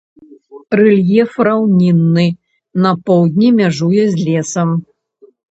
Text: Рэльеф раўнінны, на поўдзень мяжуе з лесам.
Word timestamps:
Рэльеф 0.79 1.31
раўнінны, 1.47 2.25
на 2.87 2.95
поўдзень 3.11 3.55
мяжуе 3.61 4.03
з 4.17 4.25
лесам. 4.25 4.69